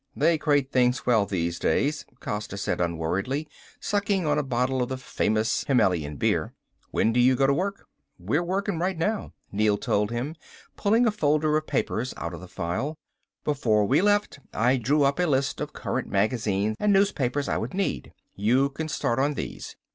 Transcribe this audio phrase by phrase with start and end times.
[0.15, 3.47] "They crate things well these days," Costa said unworriedly,
[3.79, 6.55] sucking on a bottle of the famous Himmelian beer.
[6.89, 7.85] "When do you go to work?"
[8.17, 10.35] "We're working right now," Neel told him,
[10.75, 12.97] pulling a folder of papers out of the file.
[13.43, 17.75] "Before we left I drew up a list of current magazines and newspapers I would
[17.75, 18.11] need.
[18.33, 19.75] You can start on these.